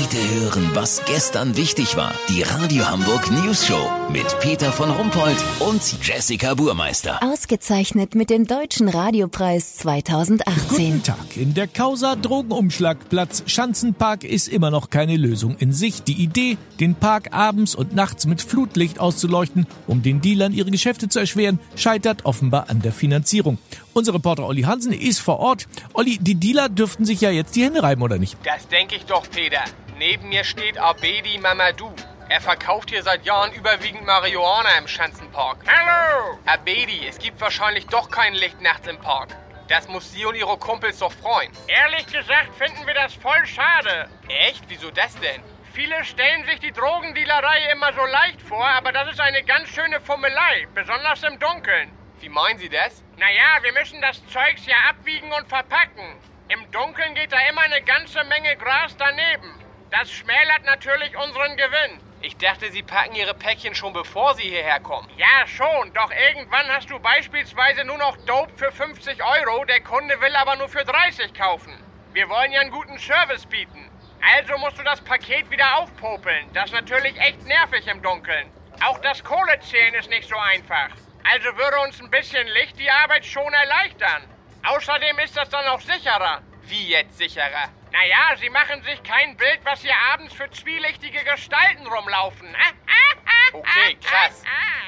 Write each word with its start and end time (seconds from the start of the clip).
Heute 0.00 0.40
hören, 0.40 0.70
was 0.74 1.02
gestern 1.06 1.56
wichtig 1.56 1.96
war. 1.96 2.14
Die 2.28 2.42
Radio 2.42 2.88
Hamburg 2.88 3.32
News 3.32 3.66
Show 3.66 3.90
mit 4.12 4.38
Peter 4.38 4.70
von 4.70 4.90
Rumpold 4.90 5.36
und 5.58 5.82
Jessica 6.06 6.54
Burmeister. 6.54 7.20
Ausgezeichnet 7.20 8.14
mit 8.14 8.30
dem 8.30 8.46
Deutschen 8.46 8.88
Radiopreis 8.88 9.76
2018. 9.78 10.68
Guten 10.68 11.02
Tag. 11.02 11.36
In 11.36 11.52
der 11.52 11.66
Causa 11.66 12.14
Drogenumschlagplatz 12.14 13.42
Schanzenpark 13.46 14.22
ist 14.22 14.46
immer 14.46 14.70
noch 14.70 14.90
keine 14.90 15.16
Lösung 15.16 15.56
in 15.58 15.72
Sicht. 15.72 16.06
Die 16.06 16.22
Idee, 16.22 16.58
den 16.78 16.94
Park 16.94 17.34
abends 17.34 17.74
und 17.74 17.96
nachts 17.96 18.24
mit 18.24 18.40
Flutlicht 18.40 19.00
auszuleuchten, 19.00 19.66
um 19.88 20.02
den 20.02 20.20
Dealern 20.20 20.52
ihre 20.52 20.70
Geschäfte 20.70 21.08
zu 21.08 21.18
erschweren, 21.18 21.58
scheitert 21.74 22.24
offenbar 22.24 22.70
an 22.70 22.82
der 22.82 22.92
Finanzierung. 22.92 23.58
Unser 23.94 24.14
Reporter 24.14 24.46
Olli 24.46 24.62
Hansen 24.62 24.92
ist 24.92 25.18
vor 25.18 25.40
Ort. 25.40 25.66
Olli, 25.92 26.18
die 26.20 26.36
Dealer 26.36 26.68
dürften 26.68 27.04
sich 27.04 27.20
ja 27.20 27.30
jetzt 27.32 27.56
die 27.56 27.64
Hände 27.64 27.82
reiben, 27.82 28.02
oder 28.02 28.18
nicht? 28.18 28.36
Das 28.44 28.68
denke 28.68 28.94
ich 28.94 29.04
doch, 29.04 29.28
Peter. 29.28 29.64
Neben 29.98 30.28
mir 30.28 30.44
steht 30.44 30.78
Abedi 30.78 31.38
Mamadou. 31.38 31.92
Er 32.28 32.40
verkauft 32.40 32.90
hier 32.90 33.02
seit 33.02 33.24
Jahren 33.24 33.52
überwiegend 33.52 34.06
Marihuana 34.06 34.78
im 34.78 34.86
Schanzenpark. 34.86 35.58
Hallo! 35.66 36.38
Abedi, 36.46 37.04
es 37.08 37.18
gibt 37.18 37.40
wahrscheinlich 37.40 37.84
doch 37.88 38.08
kein 38.08 38.34
Licht 38.34 38.60
nachts 38.60 38.86
im 38.86 39.00
Park. 39.00 39.30
Das 39.66 39.88
muss 39.88 40.12
Sie 40.12 40.24
und 40.24 40.36
Ihre 40.36 40.56
Kumpels 40.56 41.00
doch 41.00 41.10
freuen. 41.10 41.50
Ehrlich 41.66 42.06
gesagt 42.06 42.54
finden 42.56 42.86
wir 42.86 42.94
das 42.94 43.12
voll 43.14 43.44
schade. 43.44 44.08
Echt? 44.28 44.62
Wieso 44.68 44.92
das 44.92 45.18
denn? 45.18 45.42
Viele 45.72 46.04
stellen 46.04 46.44
sich 46.46 46.60
die 46.60 46.72
Drogendealerei 46.72 47.72
immer 47.72 47.92
so 47.92 48.04
leicht 48.04 48.40
vor, 48.42 48.68
aber 48.68 48.92
das 48.92 49.10
ist 49.10 49.20
eine 49.20 49.42
ganz 49.42 49.68
schöne 49.68 50.00
Fummelei, 50.00 50.68
besonders 50.76 51.24
im 51.24 51.40
Dunkeln. 51.40 51.90
Wie 52.20 52.28
meinen 52.28 52.58
Sie 52.60 52.68
das? 52.68 53.02
Naja, 53.16 53.62
wir 53.62 53.72
müssen 53.72 54.00
das 54.00 54.24
Zeugs 54.28 54.64
ja 54.64 54.76
abwiegen 54.90 55.32
und 55.32 55.48
verpacken. 55.48 56.20
Im 56.50 56.70
Dunkeln 56.72 57.14
geht 57.14 57.30
da 57.30 57.38
immer 57.50 57.60
eine 57.60 57.82
ganze 57.82 58.24
Menge 58.24 58.56
Gras 58.56 58.96
daneben. 58.96 59.27
Das 59.90 60.10
schmälert 60.12 60.64
natürlich 60.66 61.16
unseren 61.16 61.56
Gewinn. 61.56 62.00
Ich 62.20 62.36
dachte, 62.36 62.70
Sie 62.70 62.82
packen 62.82 63.14
Ihre 63.14 63.32
Päckchen 63.32 63.74
schon 63.74 63.94
bevor 63.94 64.34
Sie 64.34 64.42
hierher 64.42 64.80
kommen. 64.80 65.08
Ja, 65.16 65.46
schon, 65.46 65.92
doch 65.94 66.10
irgendwann 66.10 66.68
hast 66.68 66.90
du 66.90 66.98
beispielsweise 66.98 67.84
nur 67.84 67.96
noch 67.96 68.16
Dope 68.26 68.52
für 68.56 68.70
50 68.70 69.22
Euro, 69.24 69.64
der 69.64 69.80
Kunde 69.80 70.20
will 70.20 70.34
aber 70.36 70.56
nur 70.56 70.68
für 70.68 70.84
30 70.84 71.32
kaufen. 71.32 71.72
Wir 72.12 72.28
wollen 72.28 72.52
ja 72.52 72.60
einen 72.60 72.70
guten 72.70 72.98
Service 72.98 73.46
bieten. 73.46 73.90
Also 74.36 74.58
musst 74.58 74.78
du 74.78 74.82
das 74.82 75.00
Paket 75.00 75.50
wieder 75.50 75.78
aufpopeln. 75.78 76.52
Das 76.52 76.66
ist 76.66 76.72
natürlich 76.72 77.18
echt 77.20 77.42
nervig 77.46 77.86
im 77.86 78.02
Dunkeln. 78.02 78.50
Auch 78.84 78.98
das 78.98 79.24
Kohlezählen 79.24 79.94
ist 79.94 80.10
nicht 80.10 80.28
so 80.28 80.36
einfach. 80.36 80.90
Also 81.24 81.56
würde 81.56 81.80
uns 81.80 82.00
ein 82.00 82.10
bisschen 82.10 82.46
Licht 82.48 82.78
die 82.78 82.90
Arbeit 82.90 83.24
schon 83.24 83.52
erleichtern. 83.52 84.22
Außerdem 84.64 85.18
ist 85.20 85.36
das 85.36 85.48
dann 85.48 85.66
auch 85.66 85.80
sicherer. 85.80 86.42
Wie 86.68 86.88
jetzt 86.88 87.16
sicherer? 87.18 87.70
Naja, 87.92 88.36
Sie 88.38 88.50
machen 88.50 88.82
sich 88.82 89.02
kein 89.02 89.36
Bild, 89.36 89.60
was 89.64 89.80
hier 89.80 89.96
abends 90.12 90.34
für 90.34 90.50
zwielichtige 90.50 91.24
Gestalten 91.24 91.86
rumlaufen. 91.86 92.48
Okay, 93.52 93.96
krass. 94.02 94.42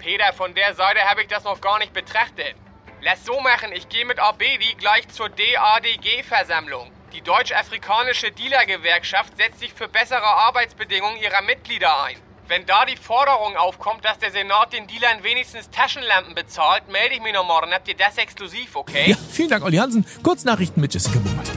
Peter, 0.00 0.32
von 0.34 0.54
der 0.54 0.74
Seite 0.74 1.00
habe 1.08 1.22
ich 1.22 1.28
das 1.28 1.44
noch 1.44 1.60
gar 1.60 1.78
nicht 1.78 1.92
betrachtet. 1.92 2.54
Lass 3.00 3.24
so 3.24 3.40
machen, 3.40 3.72
ich 3.72 3.88
gehe 3.88 4.04
mit 4.04 4.18
Abedi 4.18 4.74
gleich 4.78 5.08
zur 5.08 5.28
DADG-Versammlung. 5.30 6.90
Die 7.12 7.22
Deutsch-Afrikanische 7.22 8.30
Dealer-Gewerkschaft 8.30 9.36
setzt 9.36 9.58
sich 9.60 9.72
für 9.72 9.88
bessere 9.88 10.22
Arbeitsbedingungen 10.22 11.16
ihrer 11.16 11.42
Mitglieder 11.42 12.04
ein. 12.04 12.16
Wenn 12.48 12.66
da 12.66 12.84
die 12.84 12.96
Forderung 12.96 13.56
aufkommt, 13.56 14.04
dass 14.04 14.18
der 14.18 14.30
Senat 14.30 14.72
den 14.72 14.86
Dealern 14.86 15.22
wenigstens 15.22 15.70
Taschenlampen 15.70 16.34
bezahlt, 16.34 16.88
melde 16.88 17.14
ich 17.14 17.22
mich 17.22 17.32
noch 17.32 17.46
morgen. 17.46 17.72
Habt 17.72 17.88
ihr 17.88 17.96
das 17.96 18.18
exklusiv, 18.18 18.76
okay? 18.76 19.10
Ja, 19.10 19.16
vielen 19.30 19.48
Dank, 19.48 19.64
Olli 19.64 19.78
Hansen. 19.78 20.04
Kurznachrichten 20.22 20.80
mit 20.80 20.92
Jessica 20.92 21.18
Burmeister. 21.18 21.51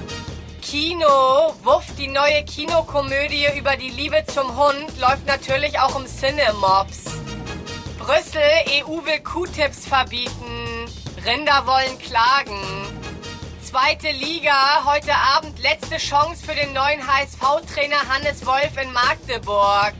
Kino, 0.77 1.55
Wuff, 1.63 1.85
die 1.97 2.09
neue 2.09 2.43
Kinokomödie 2.43 3.47
über 3.57 3.77
die 3.77 3.91
Liebe 3.91 4.25
zum 4.27 4.57
Hund, 4.57 4.99
läuft 4.99 5.25
natürlich 5.25 5.79
auch 5.79 5.97
im 5.97 6.05
Cinemops. 6.05 7.05
Brüssel, 7.97 8.41
EU 8.83 9.05
will 9.05 9.21
Q-Tips 9.23 9.87
verbieten. 9.87 10.85
Rinder 11.25 11.65
wollen 11.65 11.97
klagen. 11.99 12.59
Zweite 13.63 14.11
Liga, 14.11 14.83
heute 14.83 15.15
Abend 15.15 15.57
letzte 15.59 15.95
Chance 15.95 16.45
für 16.45 16.55
den 16.55 16.73
neuen 16.73 17.07
HSV-Trainer 17.07 18.09
Hannes 18.09 18.45
Wolf 18.45 18.75
in 18.75 18.91
Magdeburg. 18.91 19.93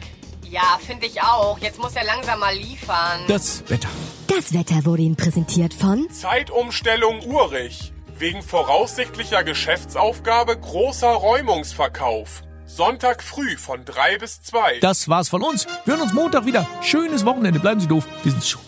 Ja, 0.44 0.78
finde 0.86 1.06
ich 1.06 1.22
auch. 1.22 1.58
Jetzt 1.60 1.80
muss 1.80 1.96
er 1.96 2.04
langsam 2.04 2.42
mal 2.42 2.54
liefern. 2.54 3.22
Das 3.30 3.64
Wetter. 3.70 3.88
Das 4.28 4.52
Wetter 4.52 4.84
wurde 4.84 5.04
Ihnen 5.04 5.16
präsentiert 5.16 5.74
von 5.74 6.10
Zeitumstellung 6.10 7.22
Urich. 7.22 7.95
Wegen 8.18 8.42
voraussichtlicher 8.42 9.44
Geschäftsaufgabe 9.44 10.58
großer 10.58 11.12
Räumungsverkauf. 11.12 12.44
Sonntag 12.66 13.22
früh 13.22 13.58
von 13.58 13.84
3 13.84 14.20
bis 14.20 14.42
2. 14.42 14.80
Das 14.80 15.10
war's 15.10 15.28
von 15.28 15.44
uns. 15.44 15.68
Wir 15.84 15.96
hören 15.96 16.04
uns 16.04 16.14
Montag 16.14 16.46
wieder. 16.46 16.66
Schönes 16.82 17.26
Wochenende. 17.26 17.60
Bleiben 17.60 17.82
Sie 17.82 17.88
doof. 17.88 18.08
Wir 18.24 18.32
sind's 18.32 18.48
schon. 18.48 18.65